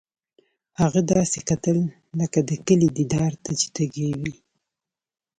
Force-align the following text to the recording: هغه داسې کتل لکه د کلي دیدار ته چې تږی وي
هغه 0.81 1.01
داسې 1.13 1.39
کتل 1.49 1.77
لکه 2.19 2.39
د 2.49 2.51
کلي 2.67 2.89
دیدار 2.97 3.31
ته 3.43 3.51
چې 3.59 3.67
تږی 3.75 4.09
وي 4.21 4.33